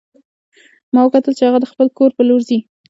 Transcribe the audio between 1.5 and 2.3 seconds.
د خپل کور په